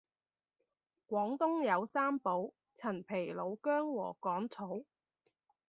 [1.07, 4.81] 廣東有三寶陳皮老薑禾桿草